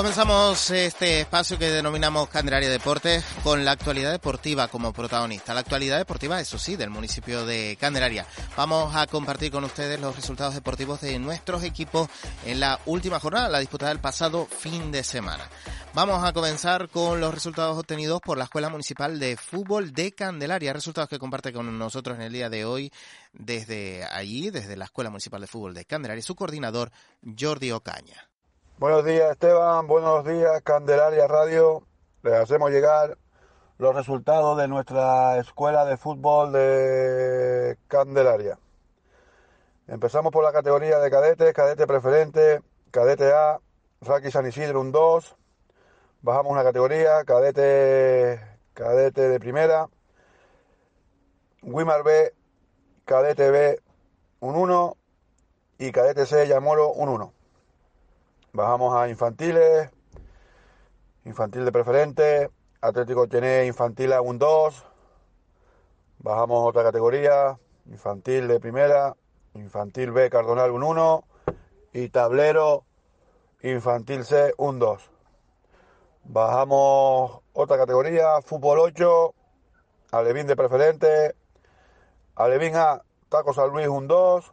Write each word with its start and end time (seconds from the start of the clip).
Comenzamos 0.00 0.70
este 0.70 1.20
espacio 1.20 1.58
que 1.58 1.68
denominamos 1.68 2.30
Candelaria 2.30 2.70
Deportes 2.70 3.22
con 3.44 3.66
la 3.66 3.72
actualidad 3.72 4.10
deportiva 4.10 4.66
como 4.68 4.94
protagonista. 4.94 5.52
La 5.52 5.60
actualidad 5.60 5.98
deportiva, 5.98 6.40
eso 6.40 6.58
sí, 6.58 6.74
del 6.74 6.88
municipio 6.88 7.44
de 7.44 7.76
Candelaria. 7.78 8.24
Vamos 8.56 8.96
a 8.96 9.06
compartir 9.06 9.52
con 9.52 9.62
ustedes 9.64 10.00
los 10.00 10.16
resultados 10.16 10.54
deportivos 10.54 11.02
de 11.02 11.18
nuestros 11.18 11.64
equipos 11.64 12.08
en 12.46 12.60
la 12.60 12.80
última 12.86 13.20
jornada, 13.20 13.50
la 13.50 13.58
disputada 13.58 13.90
del 13.90 14.00
pasado 14.00 14.46
fin 14.46 14.90
de 14.90 15.04
semana. 15.04 15.46
Vamos 15.92 16.24
a 16.24 16.32
comenzar 16.32 16.88
con 16.88 17.20
los 17.20 17.34
resultados 17.34 17.76
obtenidos 17.76 18.22
por 18.22 18.38
la 18.38 18.44
Escuela 18.44 18.70
Municipal 18.70 19.20
de 19.20 19.36
Fútbol 19.36 19.92
de 19.92 20.12
Candelaria. 20.12 20.72
Resultados 20.72 21.10
que 21.10 21.18
comparte 21.18 21.52
con 21.52 21.78
nosotros 21.78 22.16
en 22.16 22.22
el 22.22 22.32
día 22.32 22.48
de 22.48 22.64
hoy 22.64 22.90
desde 23.34 24.06
allí, 24.06 24.48
desde 24.48 24.78
la 24.78 24.86
Escuela 24.86 25.10
Municipal 25.10 25.42
de 25.42 25.46
Fútbol 25.46 25.74
de 25.74 25.84
Candelaria, 25.84 26.22
su 26.22 26.34
coordinador 26.34 26.90
Jordi 27.38 27.70
Ocaña. 27.70 28.29
Buenos 28.80 29.04
días 29.04 29.32
Esteban, 29.32 29.86
buenos 29.86 30.24
días 30.24 30.62
Candelaria 30.62 31.26
Radio. 31.26 31.86
Les 32.22 32.32
hacemos 32.32 32.70
llegar 32.70 33.18
los 33.76 33.94
resultados 33.94 34.56
de 34.56 34.68
nuestra 34.68 35.36
escuela 35.36 35.84
de 35.84 35.98
fútbol 35.98 36.50
de 36.50 37.76
Candelaria. 37.88 38.58
Empezamos 39.86 40.32
por 40.32 40.42
la 40.44 40.52
categoría 40.52 40.98
de 40.98 41.10
cadetes, 41.10 41.52
cadete 41.52 41.86
preferente, 41.86 42.62
cadete 42.90 43.30
A, 43.34 43.60
Raki 44.00 44.30
San 44.30 44.46
Isidro 44.46 44.80
un 44.80 44.92
2. 44.92 45.36
Bajamos 46.22 46.50
una 46.50 46.62
categoría, 46.62 47.22
cadete, 47.26 48.40
cadete 48.72 49.28
de 49.28 49.38
primera, 49.38 49.90
Wimar 51.60 52.02
B, 52.02 52.32
cadete 53.04 53.50
B 53.50 53.78
un 54.40 54.56
1 54.56 54.96
y 55.80 55.92
cadete 55.92 56.24
C 56.24 56.48
Yamoro 56.48 56.94
un 56.94 57.10
1. 57.10 57.39
Bajamos 58.52 58.96
a 58.96 59.08
infantiles, 59.08 59.90
infantil 61.24 61.64
de 61.64 61.70
preferente, 61.70 62.50
Atlético 62.80 63.28
tiene 63.28 63.66
infantil 63.66 64.12
a 64.12 64.22
un 64.22 64.40
2. 64.40 64.86
Bajamos 66.18 66.68
otra 66.68 66.82
categoría, 66.82 67.60
infantil 67.86 68.48
de 68.48 68.58
primera, 68.58 69.14
infantil 69.54 70.10
B 70.10 70.28
Cardonal 70.30 70.72
un 70.72 70.82
1 70.82 71.24
y 71.92 72.08
tablero 72.08 72.84
infantil 73.62 74.24
C 74.24 74.52
un 74.56 74.80
2. 74.80 75.10
Bajamos 76.24 77.42
otra 77.52 77.76
categoría, 77.76 78.42
fútbol 78.42 78.80
8, 78.80 79.32
Alevín 80.10 80.48
de 80.48 80.56
preferente, 80.56 81.36
Alevín 82.34 82.74
A, 82.74 83.00
Taco 83.28 83.52
San 83.52 83.70
Luis 83.70 83.86
un 83.86 84.08
2 84.08 84.52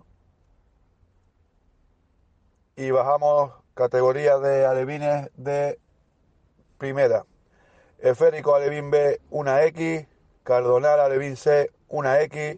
y 2.76 2.92
bajamos 2.92 3.54
categoría 3.78 4.40
de 4.40 4.66
alevines 4.66 5.30
de 5.38 5.80
primera. 6.80 7.26
Esférico 8.00 8.56
Alevín 8.56 8.90
B, 8.90 9.22
una 9.30 9.64
X. 9.66 10.08
Cardonal 10.44 11.00
Alevín 11.00 11.38
C, 11.38 11.72
una 11.88 12.20
X. 12.22 12.58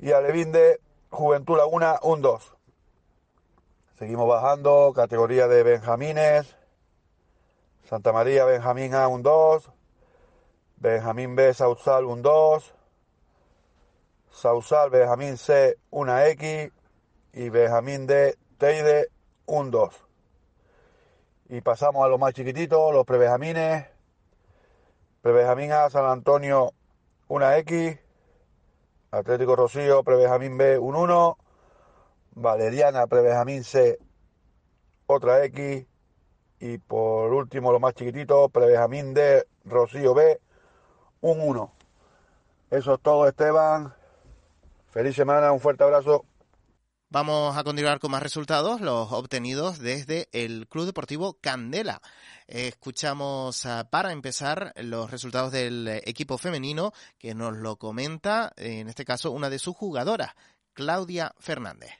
Y 0.00 0.12
Alevín 0.12 0.52
de 0.52 0.80
Juventud 1.10 1.56
Laguna, 1.56 1.98
un 2.02 2.22
2. 2.22 2.54
Seguimos 3.98 4.28
bajando, 4.28 4.92
categoría 4.94 5.48
de 5.48 5.64
Benjamines. 5.64 6.56
Santa 7.82 8.12
María 8.12 8.44
Benjamín 8.44 8.94
A, 8.94 9.08
un 9.08 9.22
2. 9.22 9.72
Benjamín 10.76 11.34
B, 11.34 11.52
Sausal, 11.54 12.04
un 12.04 12.22
2. 12.22 12.74
Sausal 14.30 14.90
Benjamín 14.90 15.36
C, 15.36 15.76
una 15.90 16.28
X. 16.28 16.70
Y 17.32 17.48
Benjamín 17.48 18.06
D, 18.06 18.36
Teide, 18.58 19.08
un 19.48 19.70
2. 19.70 19.94
Y 21.50 21.60
pasamos 21.60 22.04
a 22.04 22.08
los 22.08 22.20
más 22.20 22.34
chiquititos, 22.34 22.92
los 22.92 23.04
prebejamines. 23.04 23.86
Prebejamín 25.22 25.72
A, 25.72 25.90
San 25.90 26.04
Antonio, 26.04 26.72
una 27.28 27.56
X. 27.58 27.98
Atlético 29.10 29.56
Rocío, 29.56 30.04
Prebejamín 30.04 30.56
B, 30.58 30.78
un 30.78 30.94
1. 30.94 31.38
Valeriana, 32.32 33.06
Prebejamín 33.06 33.64
C, 33.64 33.98
otra 35.06 35.44
X. 35.44 35.86
Y 36.60 36.78
por 36.78 37.32
último, 37.32 37.72
los 37.72 37.80
más 37.80 37.94
chiquititos, 37.94 38.50
Prebejamín 38.52 39.14
D, 39.14 39.46
Rocío 39.64 40.14
B, 40.14 40.40
un 41.20 41.40
1. 41.40 41.72
Eso 42.70 42.94
es 42.94 43.00
todo, 43.00 43.26
Esteban. 43.26 43.94
Feliz 44.90 45.16
semana, 45.16 45.52
un 45.52 45.60
fuerte 45.60 45.84
abrazo. 45.84 46.24
Vamos 47.10 47.56
a 47.56 47.64
continuar 47.64 48.00
con 48.00 48.10
más 48.10 48.22
resultados, 48.22 48.82
los 48.82 49.12
obtenidos 49.12 49.78
desde 49.78 50.28
el 50.32 50.68
Club 50.68 50.84
Deportivo 50.84 51.38
Candela. 51.40 52.02
Escuchamos 52.46 53.64
uh, 53.64 53.88
para 53.88 54.12
empezar 54.12 54.74
los 54.76 55.10
resultados 55.10 55.50
del 55.50 55.88
equipo 56.04 56.36
femenino 56.36 56.92
que 57.18 57.34
nos 57.34 57.56
lo 57.56 57.76
comenta, 57.76 58.52
en 58.58 58.90
este 58.90 59.06
caso, 59.06 59.30
una 59.30 59.48
de 59.48 59.58
sus 59.58 59.74
jugadoras, 59.74 60.34
Claudia 60.74 61.32
Fernández. 61.38 61.92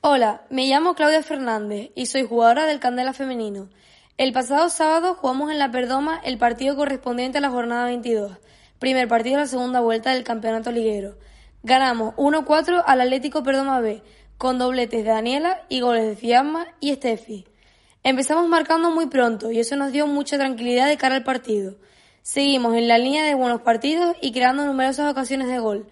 Hola, 0.00 0.42
me 0.50 0.66
llamo 0.66 0.94
Claudia 0.96 1.22
Fernández 1.22 1.92
y 1.94 2.06
soy 2.06 2.26
jugadora 2.26 2.66
del 2.66 2.80
Candela 2.80 3.12
Femenino. 3.12 3.68
El 4.16 4.32
pasado 4.32 4.68
sábado 4.68 5.14
jugamos 5.14 5.52
en 5.52 5.60
la 5.60 5.70
Perdoma 5.70 6.20
el 6.24 6.38
partido 6.38 6.74
correspondiente 6.74 7.38
a 7.38 7.40
la 7.40 7.50
jornada 7.50 7.84
22, 7.84 8.32
primer 8.80 9.06
partido 9.06 9.36
de 9.36 9.42
la 9.42 9.48
segunda 9.48 9.78
vuelta 9.78 10.10
del 10.10 10.24
campeonato 10.24 10.72
liguero. 10.72 11.16
Ganamos 11.62 12.14
1-4 12.16 12.82
al 12.86 13.00
Atlético 13.02 13.42
Perdoma 13.42 13.80
B, 13.80 14.02
con 14.40 14.58
dobletes 14.58 15.04
de 15.04 15.10
Daniela 15.10 15.66
y 15.68 15.80
goles 15.80 16.06
de 16.06 16.16
Fiamma 16.16 16.66
y 16.80 16.94
Steffi. 16.94 17.44
Empezamos 18.02 18.48
marcando 18.48 18.90
muy 18.90 19.04
pronto 19.04 19.50
y 19.50 19.60
eso 19.60 19.76
nos 19.76 19.92
dio 19.92 20.06
mucha 20.06 20.38
tranquilidad 20.38 20.88
de 20.88 20.96
cara 20.96 21.16
al 21.16 21.24
partido. 21.24 21.76
Seguimos 22.22 22.74
en 22.74 22.88
la 22.88 22.96
línea 22.96 23.22
de 23.22 23.34
buenos 23.34 23.60
partidos 23.60 24.16
y 24.22 24.32
creando 24.32 24.64
numerosas 24.64 25.12
ocasiones 25.12 25.48
de 25.48 25.58
gol. 25.58 25.86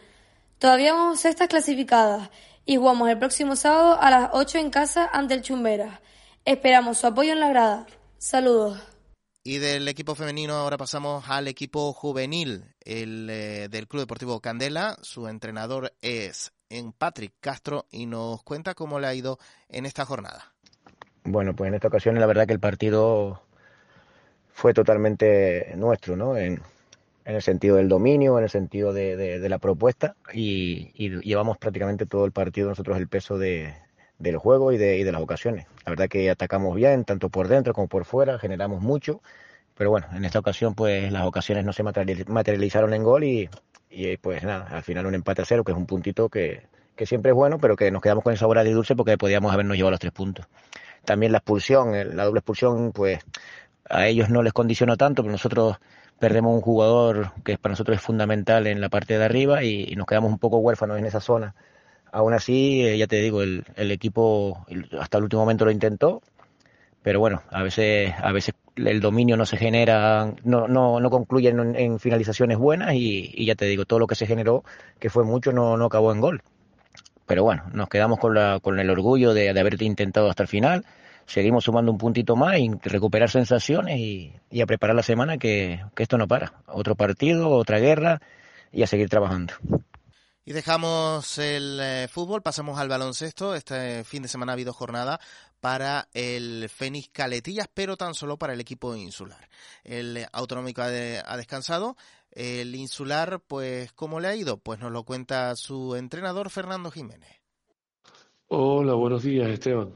Todavía 0.59 0.95
vamos 0.95 1.21
sextas 1.21 1.49
clasificadas 1.49 2.31
y 2.65 2.77
jugamos 2.77 3.11
el 3.11 3.19
próximo 3.19 3.55
sábado 3.55 4.01
a 4.01 4.09
las 4.09 4.31
8 4.33 4.57
en 4.57 4.71
casa 4.71 5.11
ante 5.13 5.35
el 5.35 5.43
Chumberas. 5.43 6.01
Esperamos 6.47 6.97
su 6.97 7.07
apoyo 7.07 7.35
en 7.35 7.41
la 7.41 7.51
grada. 7.51 7.87
Saludos. 8.17 8.81
Y 9.45 9.59
del 9.59 9.87
equipo 9.89 10.15
femenino 10.15 10.55
ahora 10.55 10.79
pasamos 10.79 11.23
al 11.29 11.49
equipo 11.49 11.93
juvenil, 11.93 12.65
el 12.81 13.29
eh, 13.29 13.69
del 13.69 13.87
Club 13.87 14.05
Deportivo 14.05 14.41
Candela. 14.41 14.97
Su 15.03 15.29
entrenador 15.29 15.93
es 16.01 16.53
en 16.71 16.93
Patrick 16.93 17.33
Castro 17.41 17.87
y 17.91 18.06
nos 18.06 18.43
cuenta 18.43 18.75
cómo 18.75 19.01
le 19.01 19.06
ha 19.06 19.15
ido 19.15 19.39
en 19.69 19.87
esta 19.87 20.05
jornada. 20.05 20.53
Bueno, 21.25 21.55
pues 21.55 21.69
en 21.69 21.75
esta 21.75 21.89
ocasión 21.89 22.19
la 22.19 22.27
verdad 22.27 22.47
que 22.47 22.53
el 22.53 22.61
partido 22.61 23.43
fue 24.53 24.75
totalmente 24.75 25.73
nuestro, 25.77 26.17
¿no? 26.17 26.37
En, 26.37 26.61
en 27.25 27.34
el 27.34 27.43
sentido 27.43 27.77
del 27.77 27.89
dominio, 27.89 28.39
en 28.39 28.45
el 28.45 28.51
sentido 28.51 28.95
de, 28.95 29.15
de, 29.15 29.39
de 29.39 29.49
la 29.51 29.59
propuesta 29.59 30.17
y, 30.33 30.93
llevamos 31.21 31.59
prácticamente 31.59 32.06
todo 32.06 32.25
el 32.25 32.33
partido 32.33 32.71
nosotros 32.71 32.97
el 32.97 33.06
peso 33.06 33.37
de, 33.37 33.75
del 34.19 34.38
juego 34.38 34.73
y 34.73 34.79
de, 34.79 34.97
y 34.97 35.05
de 35.05 35.12
las 35.12 35.20
ocasiones. 35.20 35.67
La 35.85 35.91
verdad 35.91 36.09
que 36.09 36.31
atacamos 36.31 36.75
bien, 36.75 37.05
tanto 37.05 37.29
por 37.29 37.49
dentro 37.49 37.75
como 37.75 37.87
por 37.87 38.06
fuera, 38.06 38.38
generamos 38.38 38.81
mucho, 38.81 39.20
pero 39.76 39.91
bueno, 39.91 40.06
en 40.15 40.25
esta 40.25 40.38
ocasión 40.38 40.75
pues 40.75 41.12
las 41.12 41.26
ocasiones 41.26 41.67
no 41.67 41.75
se 41.75 41.82
materializaron 41.82 42.94
en 42.94 43.03
gol 43.03 43.25
y, 43.25 43.50
y 43.90 44.17
pues 44.17 44.43
nada, 44.44 44.67
al 44.70 44.82
final 44.82 45.06
un 45.06 45.14
empate 45.14 45.43
a 45.43 45.44
cero, 45.44 45.64
que 45.64 45.73
es 45.73 45.79
un 45.79 45.87
puntito 45.87 46.29
que, 46.29 46.62
que 46.96 47.06
siempre 47.06 47.31
es 47.31 47.35
bueno, 47.35 47.58
pero 47.58 47.76
que 47.76 47.90
nos 47.90 48.02
quedamos 48.02 48.25
con 48.25 48.32
el 48.32 48.38
sabor 48.38 48.62
de 48.62 48.73
dulce 48.73 48.96
porque 48.96 49.17
podíamos 49.17 49.52
habernos 49.52 49.76
llevado 49.76 49.93
los 49.93 50.00
tres 50.00 50.12
puntos. 50.12 50.46
También 51.05 51.32
la 51.32 51.38
expulsión, 51.38 51.93
la 52.17 52.25
doble 52.25 52.40
expulsión, 52.40 52.93
pues 52.93 53.20
a 53.88 54.06
ellos 54.06 54.29
no 54.29 54.43
les 54.43 54.52
condicionó 54.52 54.96
tanto, 54.96 55.23
pero 55.23 55.32
nosotros 55.32 55.79
perdemos 56.19 56.55
un 56.55 56.61
jugador 56.61 57.32
que 57.44 57.56
para 57.56 57.73
nosotros 57.73 57.96
es 57.99 58.02
fundamental 58.02 58.67
en 58.67 58.81
la 58.81 58.88
parte 58.88 59.17
de 59.17 59.25
arriba 59.25 59.62
y, 59.64 59.94
nos 59.96 60.06
quedamos 60.06 60.31
un 60.31 60.38
poco 60.38 60.58
huérfanos 60.58 60.99
en 60.99 61.06
esa 61.06 61.20
zona. 61.20 61.55
Aún 62.12 62.34
así, 62.34 62.84
eh, 62.87 62.99
ya 62.99 63.06
te 63.06 63.17
digo, 63.17 63.43
el 63.43 63.64
equipo 63.91 64.67
hasta 65.00 65.19
el 65.19 65.25
último 65.25 65.43
momento 65.43 65.64
lo 65.64 65.70
intentó, 65.70 66.23
pero 67.08 67.20
bueno, 67.20 67.43
a 67.50 67.62
veces, 67.62 68.12
a 68.22 68.32
veces 68.32 68.55
el 68.76 69.00
dominio 69.00 69.38
no 69.38 69.46
se 69.46 69.56
genera, 69.56 70.31
no, 70.44 70.69
no, 70.69 71.00
no 71.00 71.08
concluye 71.08 71.49
en, 71.49 71.99
finalizaciones 71.99 72.58
buenas 72.58 72.93
y, 72.93 73.31
y, 73.32 73.46
ya 73.46 73.55
te 73.55 73.64
digo, 73.64 73.87
todo 73.87 73.99
lo 73.99 74.06
que 74.06 74.14
se 74.14 74.26
generó, 74.26 74.62
que 74.99 75.08
fue 75.08 75.25
mucho, 75.25 75.50
no, 75.50 75.78
no 75.78 75.87
acabó 75.87 76.12
en 76.12 76.20
gol. 76.20 76.43
pero 77.25 77.44
bueno, 77.44 77.62
nos 77.72 77.88
quedamos 77.88 78.19
con, 78.19 78.34
la, 78.34 78.60
con 78.60 78.78
el 78.78 78.90
orgullo 78.90 79.32
de, 79.32 79.55
de 79.55 79.58
haber 79.58 79.82
intentado 79.82 80.28
hasta 80.28 80.43
el 80.43 80.50
final. 80.50 80.84
Seguimos 81.25 81.64
sumando 81.64 81.90
un 81.90 81.96
puntito 81.96 82.37
más 82.37 82.58
y 82.58 82.70
recuperar 82.82 83.31
sensaciones 83.31 83.99
y, 83.99 84.34
y 84.50 84.60
a 84.60 84.66
preparar 84.66 84.94
la 84.94 85.02
semana 85.02 85.38
que, 85.38 85.82
que 85.94 86.02
esto 86.02 86.19
no 86.19 86.28
para. 86.28 86.52
Otro 86.66 86.94
partido, 86.94 87.49
otra 87.49 87.78
guerra 87.78 88.20
y 88.70 88.82
a 88.82 88.87
seguir 88.87 89.08
trabajando. 89.08 89.55
Y 90.49 90.55
dejamos 90.55 91.37
el 91.37 91.78
eh, 91.78 92.08
fútbol, 92.10 92.40
pasamos 92.40 92.78
al 92.78 92.88
baloncesto. 92.88 93.55
Este 93.55 94.02
fin 94.02 94.22
de 94.22 94.28
semana 94.28 94.52
ha 94.52 94.55
habido 94.55 94.72
jornada 94.72 95.20
para 95.60 96.08
el 96.14 96.69
Fénix 96.69 97.08
Caletillas, 97.10 97.69
pero 97.72 97.96
tan 97.96 98.14
solo 98.14 98.38
para 98.38 98.52
el 98.52 98.60
equipo 98.60 98.94
insular. 98.96 99.49
El 99.84 100.26
autonómico 100.32 100.82
ha, 100.82 100.88
de- 100.88 101.22
ha 101.25 101.37
descansado. 101.37 101.96
El 102.31 102.75
insular, 102.75 103.40
pues, 103.46 103.93
¿cómo 103.93 104.20
le 104.20 104.28
ha 104.28 104.37
ido? 104.37 104.58
Pues 104.58 104.78
nos 104.81 104.93
lo 104.93 105.05
cuenta 105.05 105.55
su 105.56 105.96
entrenador 105.96 106.50
Fernando 106.50 106.90
Jiménez. 106.90 107.31
Hola, 108.49 108.94
buenos 108.94 109.22
días, 109.22 109.49
Esteban. 109.50 109.93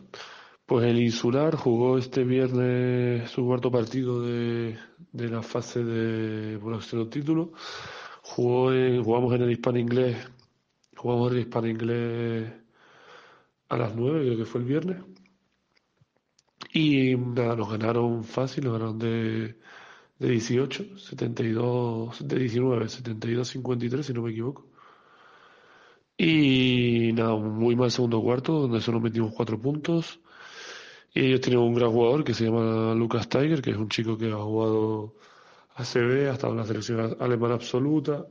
Pues 0.66 0.86
el 0.86 1.00
Insular 1.02 1.56
jugó 1.56 1.98
este 1.98 2.24
viernes 2.24 3.30
su 3.30 3.44
cuarto 3.44 3.70
partido 3.70 4.22
de, 4.22 4.78
de 5.12 5.28
la 5.28 5.42
fase 5.42 5.84
de 5.84 6.58
por 6.58 6.74
el 6.74 7.08
título. 7.10 7.52
Jugó 8.22 8.72
en- 8.72 9.02
jugamos 9.02 9.34
en 9.34 9.42
el 9.42 9.52
Hispano 9.52 9.78
Inglés, 9.78 10.16
jugamos 10.96 11.30
en 11.30 11.36
el 11.38 11.42
Hispano 11.44 11.68
Inglés 11.68 12.52
a 13.68 13.76
las 13.76 13.94
9, 13.94 14.20
creo 14.24 14.36
que 14.38 14.44
fue 14.44 14.60
el 14.60 14.66
viernes. 14.66 14.96
Y 16.72 17.16
nada, 17.16 17.54
nos 17.56 17.70
ganaron 17.70 18.24
fácil, 18.24 18.64
nos 18.64 18.72
ganaron 18.74 18.98
de, 18.98 19.56
de 20.18 20.28
18, 20.28 20.98
72, 20.98 22.26
de 22.26 22.38
19, 22.38 22.88
72, 22.88 23.48
53, 23.48 24.06
si 24.06 24.12
no 24.14 24.22
me 24.22 24.30
equivoco. 24.30 24.68
Y 26.16 27.12
nada, 27.14 27.34
un 27.34 27.58
muy 27.58 27.76
mal 27.76 27.90
segundo 27.90 28.22
cuarto, 28.22 28.52
donde 28.60 28.80
solo 28.80 29.00
metimos 29.00 29.34
cuatro 29.34 29.60
puntos. 29.60 30.20
Y 31.14 31.26
ellos 31.26 31.40
tienen 31.40 31.60
un 31.60 31.74
gran 31.74 31.90
jugador 31.90 32.24
que 32.24 32.34
se 32.34 32.44
llama 32.46 32.94
Lucas 32.94 33.28
Tiger, 33.28 33.60
que 33.62 33.70
es 33.72 33.76
un 33.76 33.88
chico 33.88 34.16
que 34.16 34.30
ha 34.30 34.36
jugado 34.36 35.16
ACB, 35.74 36.30
ha 36.30 36.32
estado 36.34 36.52
en 36.54 36.58
la 36.58 36.66
selección 36.66 37.16
alemana 37.20 37.54
absoluta. 37.54 38.26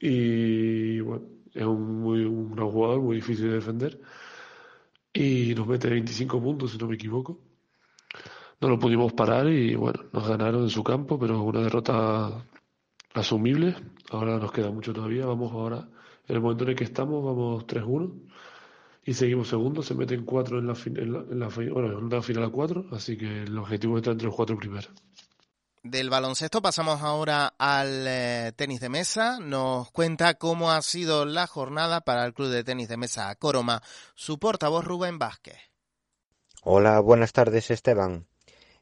Y 0.00 1.00
bueno, 1.00 1.26
es 1.52 1.64
un, 1.64 2.00
muy, 2.00 2.24
un 2.24 2.52
gran 2.52 2.70
jugador, 2.70 3.00
muy 3.02 3.16
difícil 3.16 3.48
de 3.48 3.54
defender. 3.56 4.00
Y 5.12 5.54
nos 5.54 5.66
mete 5.66 5.90
25 5.90 6.40
puntos, 6.42 6.72
si 6.72 6.78
no 6.78 6.88
me 6.88 6.94
equivoco. 6.94 7.51
No 8.62 8.68
lo 8.68 8.78
pudimos 8.78 9.12
parar 9.12 9.48
y 9.48 9.74
bueno, 9.74 10.04
nos 10.12 10.28
ganaron 10.28 10.62
en 10.62 10.70
su 10.70 10.84
campo, 10.84 11.18
pero 11.18 11.42
una 11.42 11.62
derrota 11.62 12.46
asumible. 13.12 13.74
Ahora 14.10 14.38
nos 14.38 14.52
queda 14.52 14.70
mucho 14.70 14.92
todavía. 14.92 15.26
Vamos 15.26 15.50
ahora, 15.50 15.88
en 16.28 16.36
el 16.36 16.40
momento 16.40 16.62
en 16.62 16.70
el 16.70 16.76
que 16.76 16.84
estamos, 16.84 17.24
vamos 17.24 17.66
3-1 17.66 18.12
y 19.04 19.14
seguimos 19.14 19.48
segundos. 19.48 19.86
Se 19.86 19.96
meten 19.96 20.24
cuatro 20.24 20.60
en 20.60 20.68
la, 20.68 20.74
en 20.86 21.12
la, 21.12 21.18
en 21.18 21.40
la 21.40 21.48
bueno, 21.48 21.98
en 21.98 22.08
la 22.08 22.22
final 22.22 22.44
a 22.44 22.50
cuatro, 22.50 22.86
así 22.92 23.18
que 23.18 23.42
el 23.42 23.58
objetivo 23.58 23.96
está 23.98 24.12
entre 24.12 24.26
los 24.26 24.36
cuatro 24.36 24.56
primeros. 24.56 24.92
Del 25.82 26.08
baloncesto 26.08 26.62
pasamos 26.62 27.02
ahora 27.02 27.54
al 27.58 28.06
eh, 28.06 28.52
tenis 28.54 28.80
de 28.80 28.88
mesa. 28.88 29.40
Nos 29.40 29.90
cuenta 29.90 30.34
cómo 30.34 30.70
ha 30.70 30.80
sido 30.82 31.24
la 31.24 31.48
jornada 31.48 32.02
para 32.02 32.24
el 32.24 32.32
club 32.32 32.50
de 32.50 32.62
tenis 32.62 32.86
de 32.86 32.96
mesa 32.96 33.34
Coroma. 33.34 33.82
Su 34.14 34.38
portavoz 34.38 34.84
Rubén 34.84 35.18
Vázquez. 35.18 35.58
Hola, 36.62 37.00
buenas 37.00 37.32
tardes 37.32 37.72
Esteban. 37.72 38.28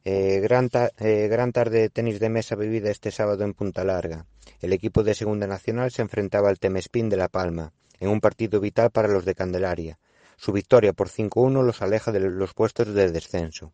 Eh, 0.04 0.40
gran, 0.40 0.70
ta- 0.70 0.92
eh, 0.98 1.28
gran 1.28 1.52
tarde 1.52 1.80
de 1.80 1.90
tenis 1.90 2.20
de 2.20 2.30
mesa 2.30 2.56
vivida 2.56 2.90
este 2.90 3.10
sábado 3.10 3.44
en 3.44 3.52
Punta 3.54 3.84
Larga. 3.84 4.24
El 4.60 4.72
equipo 4.72 5.02
de 5.02 5.14
Segunda 5.14 5.46
Nacional 5.46 5.90
se 5.90 6.02
enfrentaba 6.02 6.48
al 6.48 6.58
Temespín 6.58 7.08
de 7.10 7.16
La 7.18 7.28
Palma, 7.28 7.72
en 7.98 8.08
un 8.08 8.20
partido 8.20 8.60
vital 8.60 8.90
para 8.90 9.08
los 9.08 9.24
de 9.24 9.34
Candelaria. 9.34 9.98
Su 10.36 10.52
victoria 10.52 10.94
por 10.94 11.08
5-1 11.10 11.62
los 11.62 11.82
aleja 11.82 12.12
de 12.12 12.20
los 12.20 12.54
puestos 12.54 12.94
de 12.94 13.10
descenso. 13.10 13.72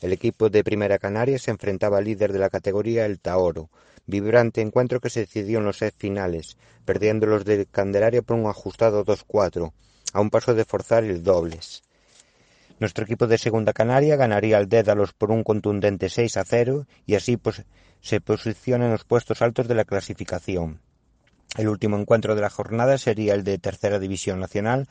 El 0.00 0.12
equipo 0.12 0.48
de 0.48 0.64
Primera 0.64 0.98
Canaria 0.98 1.38
se 1.38 1.50
enfrentaba 1.52 1.98
al 1.98 2.04
líder 2.04 2.32
de 2.32 2.38
la 2.40 2.50
categoría, 2.50 3.06
el 3.06 3.20
Taoro. 3.20 3.70
Vibrante 4.06 4.60
encuentro 4.60 5.00
que 5.00 5.10
se 5.10 5.20
decidió 5.20 5.58
en 5.58 5.64
los 5.64 5.78
set 5.78 5.94
finales, 5.96 6.56
perdiendo 6.84 7.26
los 7.26 7.44
de 7.44 7.66
Candelaria 7.66 8.22
por 8.22 8.36
un 8.36 8.46
ajustado 8.46 9.04
2-4, 9.04 9.72
a 10.12 10.20
un 10.20 10.30
paso 10.30 10.54
de 10.54 10.64
forzar 10.64 11.04
el 11.04 11.22
dobles. 11.22 11.82
Nuestro 12.80 13.04
equipo 13.04 13.26
de 13.26 13.38
Segunda 13.38 13.72
Canaria 13.72 14.16
ganaría 14.16 14.56
al 14.56 14.68
Dédalos 14.68 15.12
por 15.12 15.32
un 15.32 15.42
contundente 15.42 16.08
6 16.08 16.36
a 16.36 16.44
0 16.44 16.86
y 17.06 17.16
así 17.16 17.36
pues, 17.36 17.64
se 18.00 18.20
posiciona 18.20 18.86
en 18.86 18.92
los 18.92 19.04
puestos 19.04 19.42
altos 19.42 19.66
de 19.66 19.74
la 19.74 19.84
clasificación. 19.84 20.80
El 21.56 21.68
último 21.68 21.98
encuentro 21.98 22.36
de 22.36 22.42
la 22.42 22.50
jornada 22.50 22.98
sería 22.98 23.34
el 23.34 23.42
de 23.42 23.58
Tercera 23.58 23.98
División 23.98 24.38
Nacional, 24.38 24.88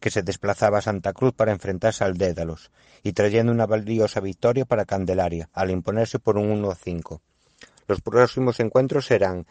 que 0.00 0.10
se 0.10 0.22
desplazaba 0.22 0.78
a 0.78 0.82
Santa 0.82 1.12
Cruz 1.12 1.32
para 1.34 1.52
enfrentarse 1.52 2.02
al 2.02 2.16
Dédalos, 2.16 2.72
y 3.02 3.12
trayendo 3.12 3.52
una 3.52 3.66
valiosa 3.66 4.18
victoria 4.20 4.64
para 4.64 4.86
Candelaria, 4.86 5.50
al 5.52 5.70
imponerse 5.70 6.18
por 6.18 6.36
un 6.36 6.50
1 6.50 6.70
a 6.70 6.74
5. 6.74 7.20
Los 7.86 8.00
próximos 8.00 8.58
encuentros 8.60 9.06
serán 9.06 9.46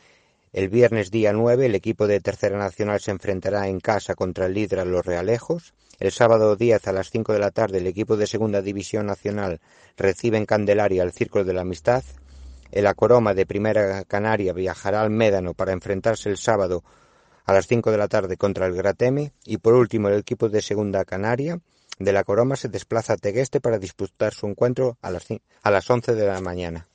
el 0.51 0.67
viernes 0.67 1.11
día 1.11 1.31
9 1.31 1.67
el 1.67 1.75
equipo 1.75 2.07
de 2.07 2.19
Tercera 2.19 2.57
Nacional 2.57 2.99
se 2.99 3.11
enfrentará 3.11 3.67
en 3.67 3.79
casa 3.79 4.15
contra 4.15 4.47
el 4.47 4.55
líder 4.55 4.87
Los 4.87 5.05
Realejos. 5.05 5.75
El 5.99 6.11
sábado 6.11 6.55
10 6.55 6.87
a 6.87 6.91
las 6.91 7.11
5 7.11 7.33
de 7.33 7.39
la 7.39 7.51
tarde 7.51 7.77
el 7.77 7.85
equipo 7.85 8.17
de 8.17 8.25
Segunda 8.25 8.63
División 8.63 9.05
Nacional 9.05 9.59
recibe 9.95 10.37
en 10.37 10.47
Candelaria 10.47 11.03
al 11.03 11.11
Círculo 11.11 11.43
de 11.43 11.53
la 11.53 11.61
Amistad. 11.61 12.03
El 12.71 12.87
Acoroma 12.87 13.35
de 13.35 13.45
Primera 13.45 14.03
Canaria 14.05 14.53
viajará 14.53 15.01
al 15.01 15.11
Médano 15.11 15.53
para 15.53 15.71
enfrentarse 15.71 16.29
el 16.29 16.37
sábado 16.37 16.83
a 17.45 17.53
las 17.53 17.67
5 17.67 17.91
de 17.91 17.97
la 17.97 18.07
tarde 18.07 18.35
contra 18.35 18.65
el 18.65 18.73
Grateme. 18.73 19.33
Y 19.45 19.57
por 19.57 19.75
último 19.75 20.07
el 20.07 20.17
equipo 20.17 20.49
de 20.49 20.63
Segunda 20.63 21.05
Canaria 21.05 21.59
de 21.99 22.11
la 22.11 22.23
Coroma 22.23 22.55
se 22.55 22.69
desplaza 22.69 23.13
a 23.13 23.17
Tegueste 23.17 23.61
para 23.61 23.77
disputar 23.77 24.33
su 24.33 24.47
encuentro 24.47 24.97
a 25.03 25.11
las, 25.11 25.27
a 25.61 25.69
las 25.69 25.87
11 25.87 26.15
de 26.15 26.25
la 26.25 26.41
mañana. 26.41 26.87